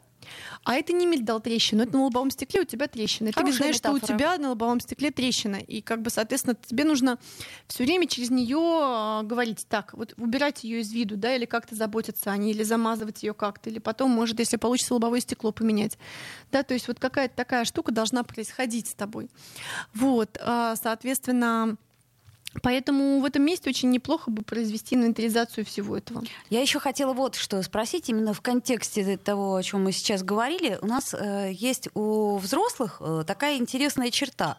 [0.64, 3.28] А это не мель дал трещину, это на лобовом стекле у тебя трещина.
[3.28, 3.98] И ты знаешь, метафора.
[3.98, 5.56] что у тебя на лобовом стекле трещина.
[5.56, 7.18] И как бы, соответственно, тебе нужно
[7.66, 11.74] все время через нее а, говорить так, вот убирать ее из виду, да, или как-то
[11.74, 15.98] заботиться о ней, или замазывать ее как-то, или потом, может, если получится лобовое стекло поменять.
[16.50, 19.30] Да, то есть вот какая-то такая штука должна происходить с тобой.
[19.94, 21.76] Вот, а, соответственно,
[22.60, 26.22] Поэтому в этом месте очень неплохо бы произвести инвентаризацию всего этого.
[26.50, 30.78] Я еще хотела вот что спросить, именно в контексте того, о чем мы сейчас говорили.
[30.82, 34.58] У нас э, есть у взрослых э, такая интересная черта.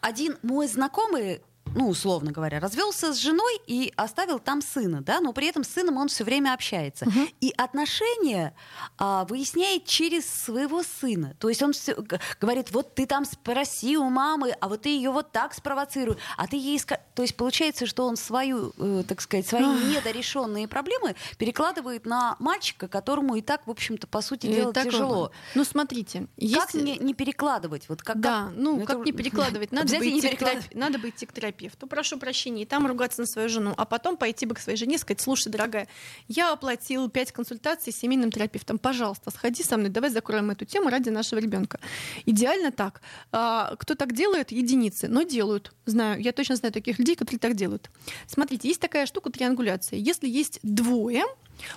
[0.00, 1.40] Один мой знакомый
[1.74, 5.68] ну, условно говоря, развелся с женой и оставил там сына, да, но при этом с
[5.68, 7.06] сыном он все время общается.
[7.06, 7.20] Угу.
[7.40, 8.54] И отношения
[8.98, 11.34] а, выясняет через своего сына.
[11.38, 11.96] То есть он все,
[12.40, 16.46] говорит, вот ты там спроси у мамы, а вот ты ее вот так спровоцируй, а
[16.46, 17.00] ты ей скажи.
[17.14, 22.88] То есть получается, что он свою, э, так сказать, свои недорешенные проблемы перекладывает на мальчика,
[22.88, 25.32] которому и так, в общем-то, по сути дела, тяжело.
[25.54, 26.28] Ну, смотрите.
[26.54, 27.88] Как не, не перекладывать?
[27.88, 28.52] Вот как, да, как...
[28.56, 28.86] ну, Это...
[28.94, 29.72] как не перекладывать?
[29.72, 33.20] Надо бы, идти к надо бы идти к терапии терапевту, прошу прощения, и там ругаться
[33.20, 35.88] на свою жену, а потом пойти бы к своей жене и сказать, слушай, дорогая,
[36.28, 40.90] я оплатил пять консультаций с семейным терапевтом, пожалуйста, сходи со мной, давай закроем эту тему
[40.90, 41.80] ради нашего ребенка.
[42.26, 43.00] Идеально так.
[43.32, 44.52] А, кто так делает?
[44.52, 45.72] Единицы, но делают.
[45.86, 47.90] Знаю, я точно знаю таких людей, которые так делают.
[48.26, 49.98] Смотрите, есть такая штука триангуляция.
[49.98, 51.24] Если есть двое,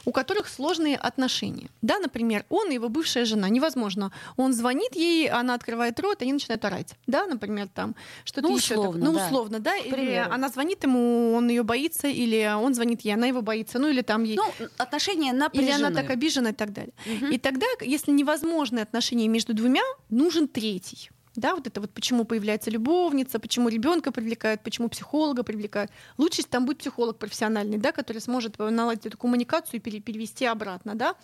[0.05, 1.69] у которых сложные отношения.
[1.81, 3.49] Да, например, он и его бывшая жена.
[3.49, 4.11] Невозможно.
[4.35, 6.95] Он звонит ей, она открывает рот, они начинают орать.
[7.07, 8.75] Да, например, там что-то ну, еще.
[8.75, 9.25] Условно, ну, да.
[9.25, 9.75] условно, да.
[9.77, 13.79] Или она звонит ему, он ее боится, или он звонит ей, она его боится.
[13.79, 14.37] Ну, или там ей...
[14.37, 14.45] Ну,
[14.77, 15.69] отношения напряжены.
[15.69, 16.93] Или она так обижена и так далее.
[17.05, 17.27] Угу.
[17.27, 21.09] И тогда, если невозможны отношения между двумя, нужен третий.
[21.37, 25.91] Да, вот это вот почему появляется любовница, почему ребенка привлекают, почему психолога привлекают.
[26.17, 31.15] Лучше, там будет психолог профессиональный, да, который сможет наладить эту коммуникацию и перевести обратно, да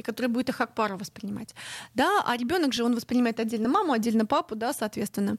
[0.00, 1.54] и который будет их как пару воспринимать.
[1.94, 5.36] Да, а ребенок же он воспринимает отдельно маму, отдельно папу, да, соответственно.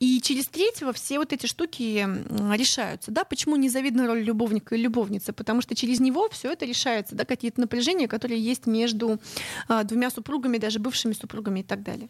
[0.00, 2.06] И через третьего все вот эти штуки
[2.54, 3.10] решаются.
[3.10, 5.32] Да, почему незавидна роль любовника и любовницы?
[5.32, 9.18] Потому что через него все это решается, да, какие-то напряжения, которые есть между
[9.68, 12.08] а, двумя супругами, даже бывшими супругами и так далее.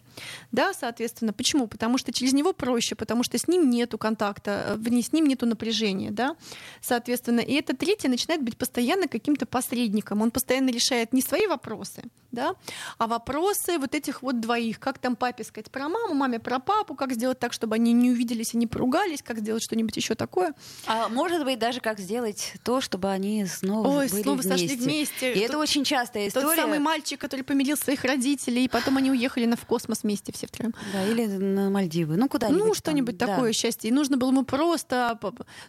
[0.50, 1.66] Да, соответственно, почему?
[1.68, 5.46] Потому что через него проще, потому что с ним нету контакта, э, с ним нету
[5.46, 6.36] напряжения, да,
[6.80, 7.40] соответственно.
[7.40, 10.22] И это третье начинает быть постоянно каким-то посредником.
[10.22, 12.54] Он постоянно решает не свои вопросы, вопросы, да,
[12.98, 16.94] а вопросы вот этих вот двоих, как там папе сказать про маму, маме про папу,
[16.94, 20.54] как сделать так, чтобы они не увиделись и не поругались, как сделать что-нибудь еще такое.
[20.86, 24.68] А может быть даже как сделать то, чтобы они снова Ой, были снова вместе.
[24.68, 25.32] сошли вместе.
[25.34, 26.46] И это очень частая история.
[26.46, 30.32] Тот самый мальчик, который помирил своих родителей, и потом они уехали на в космос вместе
[30.32, 30.74] все втроем.
[30.92, 32.64] Да, или на Мальдивы, ну куда-нибудь.
[32.64, 33.28] Ну что-нибудь там.
[33.28, 33.52] такое да.
[33.52, 33.90] счастье.
[33.90, 35.18] И нужно было ему просто,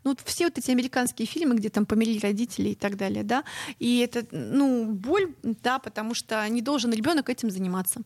[0.03, 3.43] ну все вот эти американские фильмы, где там помирили родители и так далее, да,
[3.79, 8.01] и это, ну боль, да, потому что не должен ребенок этим заниматься.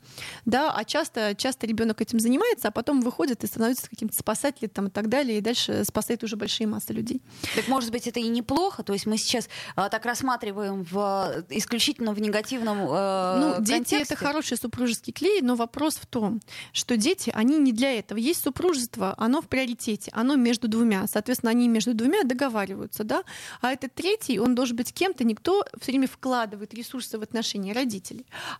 [0.45, 4.87] Да, а часто, часто ребенок этим занимается, а потом выходит и становится каким-то спасателем там,
[4.87, 7.21] и так далее, и дальше спасает уже большие массы людей.
[7.55, 8.83] Так может быть это и неплохо?
[8.83, 13.97] То есть мы сейчас а, так рассматриваем в, исключительно в негативном э, Ну, контексте.
[13.97, 16.41] дети— это хороший супружеский клей, но вопрос в том,
[16.71, 18.17] что дети, они не для этого.
[18.17, 21.07] Есть супружество, оно в приоритете, оно между двумя.
[21.07, 23.23] Соответственно, они между двумя договариваются, да?
[23.61, 27.96] А этот третий, он должен быть кем-то, никто все время вкладывает ресурсы в отношения родителей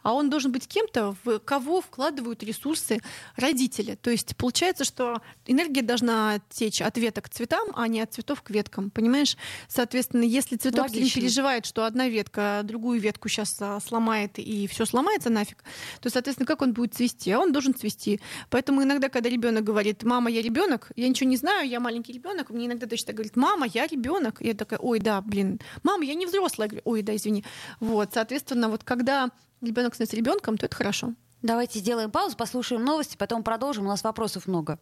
[0.04, 3.00] а он должен быть кем-то, в кого вкладывают ресурсы
[3.36, 3.96] родители.
[3.96, 8.42] То есть получается, что энергия должна течь от веток к цветам, а не от цветов
[8.42, 8.90] к веткам.
[8.90, 9.38] Понимаешь?
[9.68, 15.30] Соответственно, если цветок переживает, что одна ветка другую ветку сейчас а, сломает и все сломается
[15.30, 15.64] нафиг,
[16.02, 17.32] то, соответственно, как он будет цвести?
[17.32, 18.20] А он должен цвести.
[18.50, 22.50] Поэтому иногда, когда ребенок говорит, мама, я ребенок, я ничего не знаю, я маленький ребенок,
[22.50, 24.42] мне иногда дочь так говорит, мама, я ребенок.
[24.42, 26.68] И я такая, ой, да, блин, мама, я не взрослая.
[26.68, 27.44] Я говорю, ой, да, извини.
[27.80, 29.27] Вот, соответственно, вот когда
[29.62, 31.14] ребенок становится ребенком, то это хорошо.
[31.42, 33.86] Давайте сделаем паузу, послушаем новости, потом продолжим.
[33.86, 34.80] У нас вопросов много.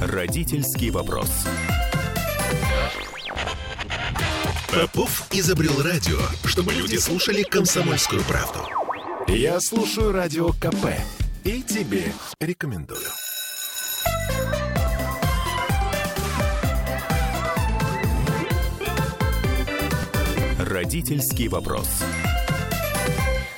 [0.00, 1.30] Родительский вопрос.
[4.72, 8.60] Попов изобрел радио, чтобы люди слушали комсомольскую правду.
[9.28, 10.86] Я слушаю радио КП
[11.44, 13.08] и тебе рекомендую.
[20.82, 22.02] Родительский вопрос.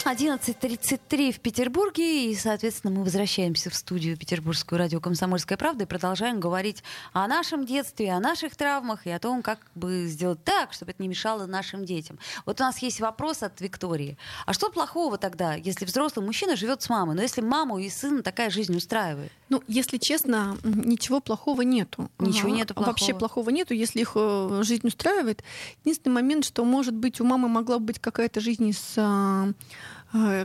[0.06, 6.40] 11.33 в Петербурге, и, соответственно, мы возвращаемся в студию Петербургскую радио «Комсомольская правда» и продолжаем
[6.40, 6.82] говорить
[7.14, 11.02] о нашем детстве, о наших травмах и о том, как бы сделать так, чтобы это
[11.02, 12.18] не мешало нашим детям.
[12.44, 14.18] Вот у нас есть вопрос от Виктории.
[14.44, 18.22] А что плохого тогда, если взрослый мужчина живет с мамой, но если маму и сына
[18.22, 19.32] такая жизнь устраивает?
[19.48, 22.10] Ну, если честно, ничего плохого нету.
[22.18, 22.92] Ничего нету плохого.
[22.92, 25.42] Вообще плохого нету, если их э, жизнь устраивает.
[25.84, 29.52] Единственный момент, что, может быть, у мамы могла быть какая-то жизнь с э,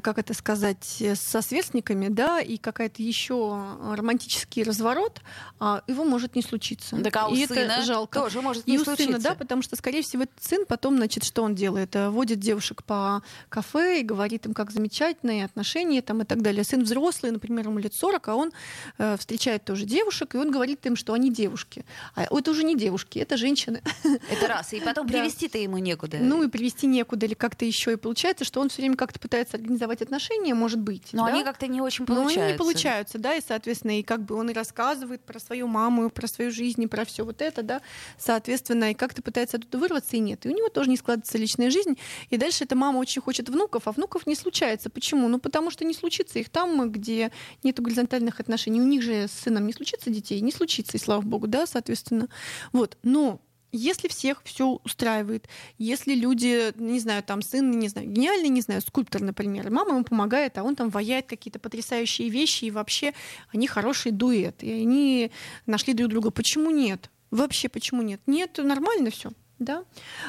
[0.01, 5.21] как это сказать, со сверстниками, да, и какая-то еще романтический разворот,
[5.59, 6.97] а, его может не случиться.
[7.03, 8.19] Так, а у и сына это жалко.
[8.19, 9.05] тоже может не и случиться.
[9.05, 11.95] сына, да, потому что, скорее всего, этот сын потом, значит, что он делает?
[11.95, 16.63] Э, водит девушек по кафе и говорит им, как замечательные отношения там, и так далее.
[16.63, 18.51] Сын взрослый, например, ему лет 40, а он
[18.97, 21.85] э, встречает тоже девушек, и он говорит им, что они девушки.
[22.15, 23.83] А это уже не девушки, это женщины.
[24.31, 24.73] Это раз.
[24.73, 26.17] И потом привести-то ему некуда.
[26.19, 27.93] Ну и привести некуда или как-то еще.
[27.93, 31.09] И получается, что он все время как-то пытается организовать отношения, может быть.
[31.13, 31.33] Но да?
[31.33, 32.39] они как-то не очень получаются.
[32.39, 35.67] Но они не получаются, да, и, соответственно, и как бы он и рассказывает про свою
[35.67, 37.81] маму, про свою жизнь, и про все вот это, да,
[38.17, 40.45] соответственно, и как-то пытается оттуда вырваться, и нет.
[40.45, 41.97] И у него тоже не складывается личная жизнь.
[42.29, 44.89] И дальше эта мама очень хочет внуков, а внуков не случается.
[44.89, 45.27] Почему?
[45.27, 47.31] Ну, потому что не случится их там, где
[47.63, 48.81] нет горизонтальных отношений.
[48.81, 52.29] У них же с сыном не случится детей, не случится, и слава богу, да, соответственно.
[52.71, 52.97] Вот.
[53.03, 58.61] Но если всех все устраивает, если люди, не знаю, там сын, не знаю, гениальный, не
[58.61, 63.13] знаю, скульптор, например, мама ему помогает, а он там ваяет какие-то потрясающие вещи, и вообще
[63.49, 65.31] они хороший дуэт, и они
[65.65, 66.31] нашли друг друга.
[66.31, 67.09] Почему нет?
[67.31, 68.21] Вообще почему нет?
[68.25, 69.85] Нет, нормально все, да.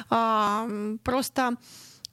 [0.09, 0.67] А,
[1.03, 1.57] просто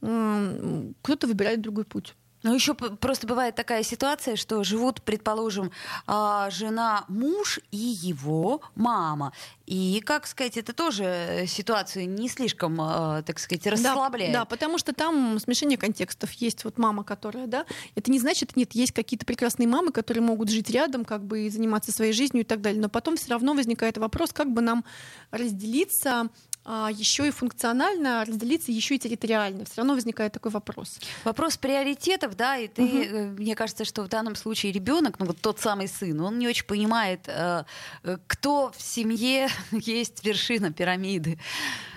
[0.00, 2.14] кто-то выбирает другой путь.
[2.42, 5.72] Ну, еще просто бывает такая ситуация, что живут, предположим,
[6.06, 9.32] а, жена, муж и его мама.
[9.66, 14.32] И, как сказать, это тоже ситуацию не слишком, а, так сказать, расслабляет.
[14.32, 16.30] Да, да, потому что там смешение контекстов.
[16.32, 20.48] Есть вот мама, которая, да, это не значит, нет, есть какие-то прекрасные мамы, которые могут
[20.48, 22.80] жить рядом, как бы и заниматься своей жизнью и так далее.
[22.80, 24.84] Но потом все равно возникает вопрос, как бы нам
[25.32, 26.28] разделиться
[26.64, 29.64] а, еще и функционально разделиться, еще и территориально.
[29.64, 30.98] Все равно возникает такой вопрос.
[31.24, 33.40] Вопрос приоритетов, да, и ты, угу.
[33.40, 36.66] мне кажется, что в данном случае ребенок, ну вот тот самый сын, он не очень
[36.66, 37.64] понимает, э,
[38.02, 41.38] э, кто в семье есть вершина пирамиды.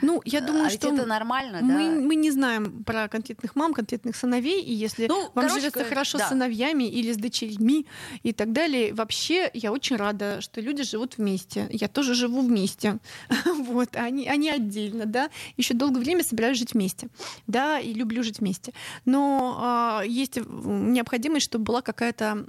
[0.02, 2.02] Ну, я думаю, а что это нормально, мы, да.
[2.02, 6.18] Мы не знаем про конкретных мам, конкретных сыновей, и если ну, вам короче, живется хорошо
[6.18, 6.28] да.
[6.28, 7.86] с сыновьями или с дочерьми
[8.24, 11.68] и так далее, вообще я очень рада, что люди живут вместе.
[11.72, 13.00] Я тоже живу вместе.
[13.46, 17.10] вот, они, они отдельно, да, еще долгое время собираюсь жить вместе,
[17.48, 18.74] да, и люблю жить вместе.
[19.06, 22.46] Но э, есть необходимость, чтобы была какая-то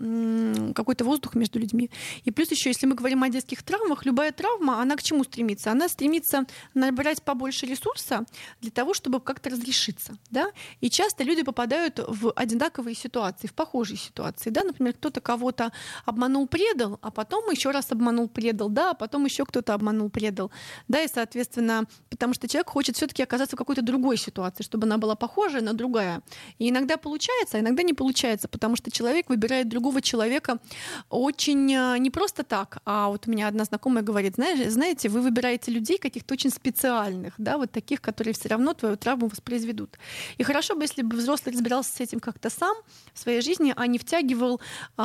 [0.75, 1.91] какой-то воздух между людьми.
[2.25, 5.71] И плюс еще, если мы говорим о детских травмах, любая травма, она к чему стремится?
[5.71, 8.25] Она стремится набрать побольше ресурса
[8.61, 10.51] для того, чтобы как-то разрешиться, да.
[10.81, 15.73] И часто люди попадают в одинаковые ситуации, в похожие ситуации, да, например, кто-то кого-то
[16.05, 20.51] обманул, предал, а потом еще раз обманул, предал, да, а потом еще кто-то обманул, предал,
[20.89, 24.99] да, и соответственно потому что человек хочет все-таки оказаться в какой-то другой ситуации, чтобы она
[24.99, 26.23] была похожая на другая.
[26.59, 30.59] И иногда получается, а иногда не получается, потому что человек выбирает другого человека
[31.09, 35.23] очень э, не просто так, а вот у меня одна знакомая говорит, знаешь, знаете, вы
[35.23, 39.99] выбираете людей каких-то очень специальных, да, вот таких, которые все равно твою травму воспроизведут.
[40.39, 42.77] И хорошо бы, если бы взрослый разбирался с этим как-то сам
[43.15, 44.61] в своей жизни, а не втягивал
[44.99, 45.03] э,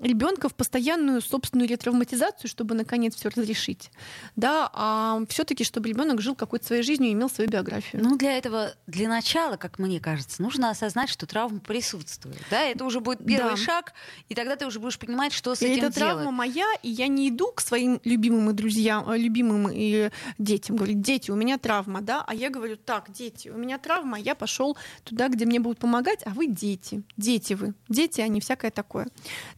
[0.00, 3.90] ребенка в постоянную собственную ретравматизацию, чтобы наконец все разрешить,
[4.36, 8.02] да, а все-таки, чтобы ребенок жил какой-то своей жизнью и имел свою биографию.
[8.02, 12.40] Ну, для этого, для начала, как мне кажется, нужно осознать, что травма присутствует.
[12.50, 13.56] Да, это уже будет первый да.
[13.56, 13.92] шаг,
[14.28, 16.14] и тогда ты уже будешь понимать, что с и этим это делать.
[16.14, 20.76] травма моя, и я не иду к своим любимым и друзьям, э, любимым и детям.
[20.76, 24.34] Говорю, дети, у меня травма, да, а я говорю, так, дети, у меня травма, я
[24.34, 29.08] пошел туда, где мне будут помогать, а вы дети, дети вы, дети, они всякое такое.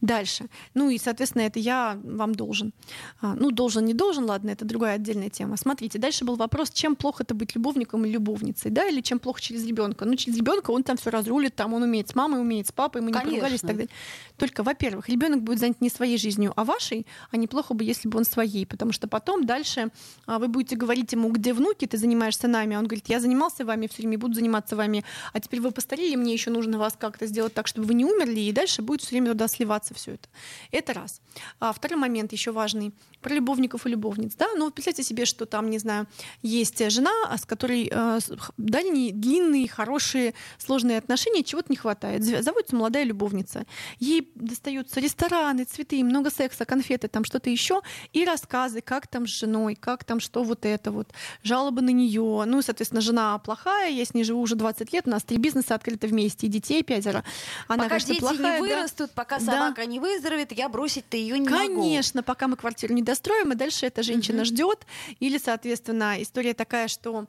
[0.01, 0.47] Дальше.
[0.73, 2.73] Ну и, соответственно, это я вам должен.
[3.21, 5.57] А, ну, должен, не должен, ладно, это другая отдельная тема.
[5.57, 9.19] Смотрите, дальше был вопрос вопрос, чем плохо это быть любовником и любовницей, да, или чем
[9.19, 10.05] плохо через ребенка.
[10.05, 13.01] Ну, через ребенка он там все разрулит, там он умеет с мамой, умеет с папой,
[13.01, 13.31] мы не Конечно.
[13.31, 13.89] поругались и так далее.
[14.37, 18.17] Только, во-первых, ребенок будет занят не своей жизнью, а вашей, а неплохо бы, если бы
[18.17, 19.91] он своей, потому что потом дальше
[20.25, 23.63] а, вы будете говорить ему, где внуки, ты занимаешься нами, а он говорит, я занимался
[23.63, 27.27] вами все время, буду заниматься вами, а теперь вы постарели, мне еще нужно вас как-то
[27.27, 30.27] сделать так, чтобы вы не умерли, и дальше будет все время туда сливаться все это.
[30.71, 31.21] Это раз.
[31.59, 35.69] А, второй момент еще важный про любовников и любовниц, да, ну представьте себе, что там,
[35.69, 36.07] не знаю,
[36.47, 38.19] есть жена, с которой э,
[38.57, 42.23] дальние, длинные, хорошие, сложные отношения, чего-то не хватает.
[42.23, 43.65] Заводится молодая любовница.
[43.99, 47.81] Ей достаются рестораны, цветы, много секса, конфеты, там что-то еще,
[48.13, 51.11] и рассказы, как там с женой, как там что вот это вот,
[51.43, 52.43] жалобы на нее.
[52.45, 55.75] Ну, соответственно, жена плохая, я с ней живу уже 20 лет, у нас три бизнеса
[55.75, 57.23] открыты вместе, и детей пятеро.
[57.67, 59.13] Она, пока конечно, дети плохая, не вырастут, да.
[59.15, 59.85] пока собака да.
[59.85, 61.81] не выздоровеет, я бросить-то ее не конечно, могу.
[61.81, 64.45] Конечно, пока мы квартиру не достроим, и дальше эта женщина mm-hmm.
[64.45, 64.85] ждет.
[65.19, 67.27] Или, соответственно, история такая, что,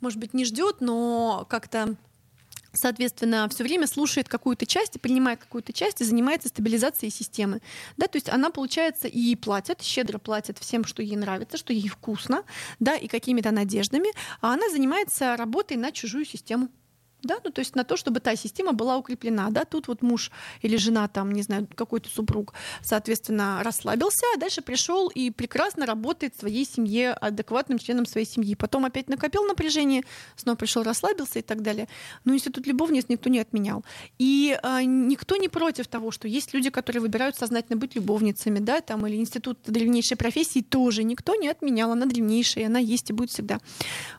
[0.00, 1.96] может быть, не ждет, но как-то
[2.72, 7.60] соответственно, все время слушает какую-то часть и принимает какую-то часть и занимается стабилизацией системы.
[7.96, 11.72] Да, то есть она, получается, и ей платят, щедро платят всем, что ей нравится, что
[11.72, 12.44] ей вкусно,
[12.78, 16.68] да, и какими-то надеждами, а она занимается работой на чужую систему.
[17.22, 20.30] Да, ну то есть на то, чтобы та система была укреплена, да, тут вот муж
[20.62, 26.34] или жена там, не знаю, какой-то супруг, соответственно, расслабился, а дальше пришел и прекрасно работает
[26.34, 28.54] в своей семье, адекватным членом своей семьи.
[28.54, 30.02] Потом опять накопил напряжение,
[30.36, 31.88] снова пришел, расслабился и так далее.
[32.24, 33.84] Но институт любовниц никто не отменял.
[34.18, 38.80] И а, никто не против того, что есть люди, которые выбирают сознательно быть любовницами, да,
[38.80, 43.30] там, или институт древнейшей профессии тоже никто не отменял, она древнейшая, она есть и будет
[43.30, 43.58] всегда.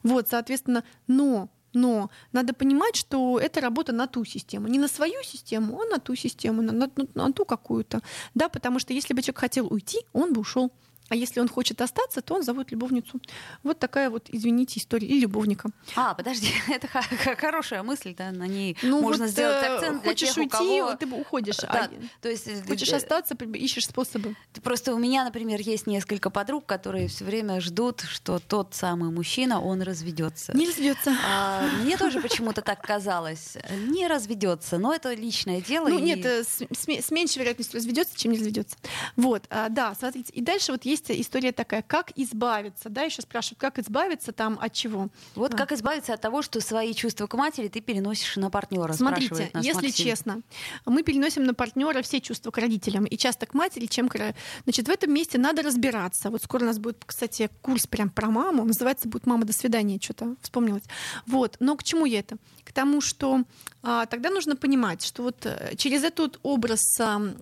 [0.03, 4.67] Вот, соответственно, но но надо понимать, что это работа на ту систему.
[4.67, 8.01] Не на свою систему, а на ту систему, на, на, на ту какую-то.
[8.35, 10.71] Да, потому что если бы человек хотел уйти, он бы ушел.
[11.11, 13.19] А если он хочет остаться, то он зовут любовницу.
[13.63, 15.07] Вот такая вот, извините, история.
[15.07, 15.69] И любовника.
[15.97, 16.87] А, подожди, это
[17.35, 20.79] хорошая мысль, да, на ней ну, можно вот, сделать э, акцент Хочешь для тех, уйти,
[20.79, 20.95] кого...
[20.95, 21.57] ты уходишь.
[21.57, 21.91] Да, а...
[22.21, 24.37] то есть, э, хочешь остаться, ищешь способы.
[24.63, 29.61] Просто у меня, например, есть несколько подруг, которые все время ждут, что тот самый мужчина,
[29.61, 30.55] он разведется.
[30.55, 31.13] Не разведется.
[31.27, 33.57] А, мне тоже почему-то так казалось.
[33.89, 35.89] Не разведется, но это личное дело.
[35.89, 36.01] Ну и...
[36.01, 38.77] нет, э, с, с, с меньшей вероятностью разведется, чем не разведется.
[39.17, 40.31] Вот, а, да, смотрите.
[40.31, 44.57] И дальше вот есть есть история такая, как избавиться, да, еще спрашивают, как избавиться там
[44.61, 45.09] от чего?
[45.35, 45.57] Вот а.
[45.57, 48.93] как избавиться от того, что свои чувства к матери ты переносишь на партнера.
[48.93, 50.05] Смотрите, нас если Максим.
[50.05, 50.41] честно,
[50.85, 54.35] мы переносим на партнера все чувства к родителям и часто к матери, чем к...
[54.63, 56.29] Значит, в этом месте надо разбираться.
[56.29, 59.99] Вот скоро у нас будет, кстати, курс прям про маму, называется будет «Мама, до свидания»,
[60.01, 60.83] что-то вспомнилось.
[61.25, 62.37] Вот, но к чему я это?
[62.63, 63.43] К тому, что
[63.83, 66.81] а, тогда нужно понимать, что вот э, через этот образ,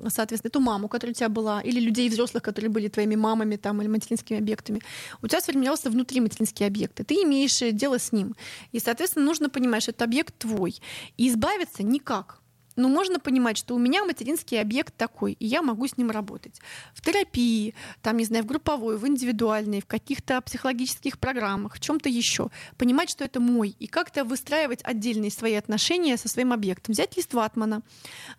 [0.07, 3.81] соответственно, эту маму, которая у тебя была, или людей взрослых, которые были твоими мамами там,
[3.81, 4.81] или материнскими объектами,
[5.21, 8.35] у тебя сформировался внутри материнский объект, и ты имеешь э, дело с ним.
[8.71, 10.75] И, соответственно, нужно понимать, что этот объект твой.
[11.17, 12.38] И избавиться никак.
[12.79, 16.61] Но можно понимать, что у меня материнский объект такой, и я могу с ним работать.
[16.93, 22.07] В терапии, там, не знаю, в групповой, в индивидуальной, в каких-то психологических программах, в чем-то
[22.07, 22.49] еще.
[22.77, 26.93] Понимать, что это мой, и как-то выстраивать отдельные свои отношения со своим объектом.
[26.93, 27.81] Взять лист ватмана,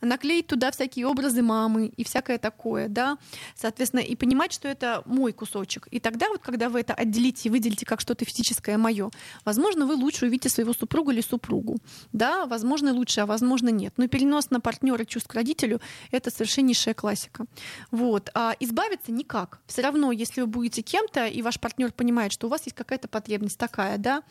[0.00, 3.18] наклеить туда всякие образы мамы и всякое такое, да,
[3.54, 5.86] соответственно, и понимать, что это мой кусочек.
[5.90, 9.10] И тогда вот, когда вы это отделите и выделите как что-то физическое мое,
[9.44, 11.76] возможно, вы лучше увидите своего супруга или супругу,
[12.12, 13.92] да, возможно, лучше, а возможно, нет.
[13.98, 15.80] Но перенос перенос на партнера чувств к родителю—
[16.12, 17.46] это совершеннейшая классика.
[17.90, 18.30] Вот.
[18.34, 19.58] А избавиться никак.
[19.66, 23.08] Все равно, если вы будете кем-то, и ваш партнер понимает, что у вас есть какая-то
[23.08, 24.22] потребность такая, да,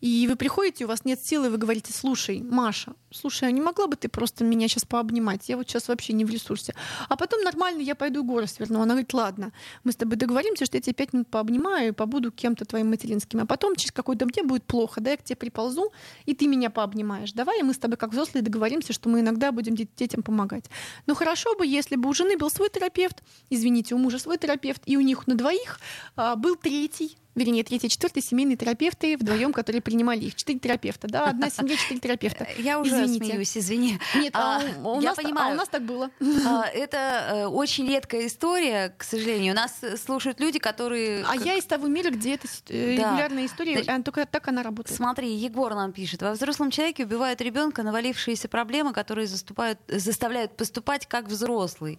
[0.00, 3.86] и вы приходите, у вас нет силы, вы говорите, слушай, Маша, слушай, а не могла
[3.86, 5.48] бы ты просто меня сейчас пообнимать?
[5.48, 6.74] Я вот сейчас вообще не в ресурсе.
[7.08, 8.80] А потом нормально я пойду горы сверну.
[8.80, 9.52] Она говорит, ладно,
[9.84, 13.40] мы с тобой договоримся, что я тебе пять минут пообнимаю и побуду кем-то твоим материнским.
[13.40, 15.92] А потом через какой-то мне будет плохо, да, я к тебе приползу,
[16.26, 17.32] и ты меня пообнимаешь.
[17.32, 20.64] Давай, мы с тобой как взрослые договоримся, что мы иногда когда будем детям помогать.
[21.06, 24.82] Но хорошо бы, если бы у жены был свой терапевт, извините, у мужа свой терапевт,
[24.84, 25.80] и у них на двоих
[26.14, 30.34] а, был третий, вернее, третий, четвертый семейные терапевты вдвоем, которые принимали их.
[30.34, 32.46] Четыре терапевта, да, одна семья, четыре терапевта.
[32.58, 33.26] Я уже Извините.
[33.26, 33.98] смеюсь, извини.
[34.14, 35.50] Нет, а, а, у, я нас, понимаю.
[35.50, 36.10] а у нас так было.
[36.46, 39.52] А, это э, очень редкая история, к сожалению.
[39.52, 41.22] У нас слушают люди, которые...
[41.24, 41.44] А как...
[41.44, 43.10] я из того мира, где это э, да.
[43.10, 44.96] регулярная история, Значит, а только так она работает.
[44.96, 46.22] Смотри, Егор нам пишет.
[46.22, 51.98] Во взрослом человеке убивают ребенка навалившиеся проблемы, которые заступают, заставляют поступать как взрослый.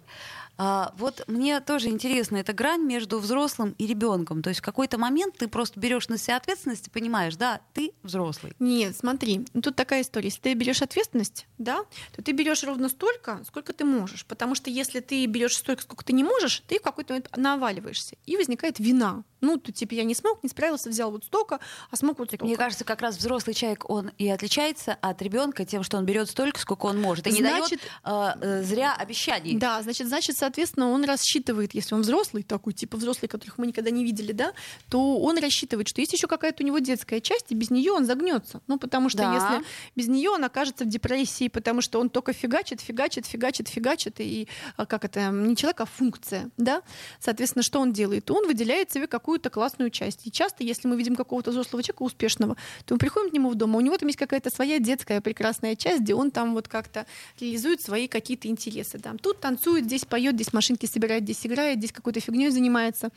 [0.63, 4.43] А, вот мне тоже интересно эта грань между взрослым и ребенком.
[4.43, 7.93] То есть в какой-то момент ты просто берешь на себя ответственность и понимаешь, да, ты
[8.03, 8.53] взрослый.
[8.59, 10.27] Нет, смотри, тут такая история.
[10.27, 11.83] Если ты берешь ответственность, да,
[12.15, 14.23] то ты берешь ровно столько, сколько ты можешь.
[14.27, 18.15] Потому что если ты берешь столько, сколько ты не можешь, ты в какой-то момент наваливаешься.
[18.27, 19.23] И возникает вина.
[19.41, 22.45] Ну, ты типа я не смог, не справился, взял вот столько, а смог вот столько.
[22.45, 26.29] Мне кажется, как раз взрослый человек, он и отличается от ребенка тем, что он берет
[26.29, 27.25] столько, сколько он может.
[27.25, 29.57] И значит, не дает э, зря обещаний.
[29.57, 33.89] Да, значит, значит, соответственно, он рассчитывает, если он взрослый, такой типа взрослый, которых мы никогда
[33.89, 34.51] не видели, да,
[34.89, 38.05] то он рассчитывает, что есть еще какая-то у него детская часть, и без нее он
[38.05, 38.61] загнется.
[38.67, 39.33] Ну, потому что да.
[39.33, 44.15] если без нее он окажется в депрессии, потому что он только фигачит, фигачит, фигачит, фигачит,
[44.19, 46.81] и а, как это, не человек, а функция, да.
[47.21, 48.29] Соответственно, что он делает?
[48.29, 50.27] Он выделяет себе какую-то классную часть.
[50.27, 53.55] И часто, если мы видим какого-то взрослого человека успешного, то мы приходим к нему в
[53.55, 56.67] дом, а у него там есть какая-то своя детская прекрасная часть, где он там вот
[56.67, 57.05] как-то
[57.39, 58.99] реализует свои какие-то интересы.
[58.99, 59.17] Там.
[59.17, 63.09] Тут танцует, здесь поет, здесь машинки собирает, здесь играет, здесь какой-то фигней занимается,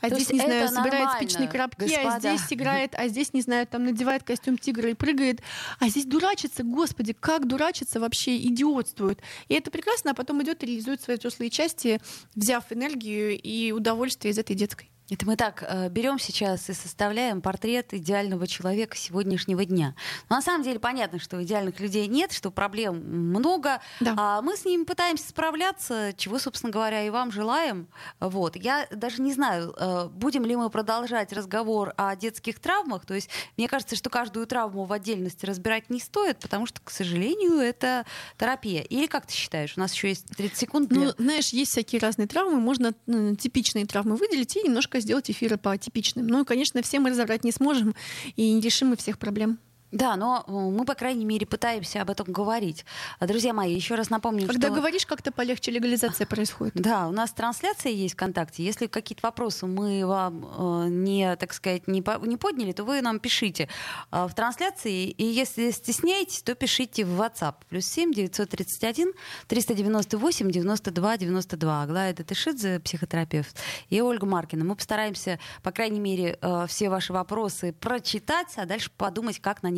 [0.00, 2.14] а То здесь, не знаю, собирает спичные коробки, господа.
[2.14, 5.40] а здесь играет, а здесь, не знаю, там надевает костюм тигра и прыгает,
[5.80, 9.20] а здесь дурачится, господи, как дурачится вообще, идиотствует.
[9.48, 12.00] И это прекрасно, а потом идет и реализует свои взрослые части,
[12.34, 14.88] взяв энергию и удовольствие из этой детской.
[15.10, 19.94] Это мы так э, берем сейчас и составляем портрет идеального человека сегодняшнего дня.
[20.28, 23.80] Но на самом деле понятно, что идеальных людей нет, что проблем много.
[24.00, 24.14] Да.
[24.18, 27.88] А мы с ними пытаемся справляться, чего, собственно говоря, и вам желаем.
[28.20, 28.56] Вот.
[28.56, 33.06] Я даже не знаю, э, будем ли мы продолжать разговор о детских травмах.
[33.06, 36.90] То есть мне кажется, что каждую травму в отдельности разбирать не стоит, потому что, к
[36.90, 38.04] сожалению, это
[38.36, 38.82] терапия.
[38.82, 39.72] Или как ты считаешь?
[39.78, 40.88] У нас еще есть 30 секунд.
[40.90, 41.06] Для...
[41.06, 42.60] Ну, знаешь, есть всякие разные травмы.
[42.60, 46.26] Можно ну, типичные травмы выделить и немножко сделать эфиры по типичным.
[46.26, 47.94] Ну, конечно, все мы разобрать не сможем
[48.36, 49.58] и не решим мы всех проблем.
[49.90, 52.84] Да, но э, мы, по крайней мере, пытаемся об этом говорить.
[53.18, 54.76] А, друзья мои, еще раз напомню, Когда что...
[54.76, 56.74] говоришь, как-то полегче легализация происходит.
[56.74, 58.62] Да, у нас трансляция есть ВКонтакте.
[58.62, 62.18] Если какие-то вопросы мы вам э, не, так сказать, не, по...
[62.18, 63.68] не подняли, то вы нам пишите
[64.12, 65.08] э, в трансляции.
[65.08, 67.54] И если стесняетесь, то пишите в WhatsApp.
[67.70, 69.14] Плюс 7 931
[69.46, 71.82] 398 92 92.
[71.82, 73.56] Аглая Датышидзе, психотерапевт,
[73.88, 74.64] и Ольга Маркина.
[74.64, 79.77] Мы постараемся, по крайней мере, все ваши вопросы прочитать, а дальше подумать, как на них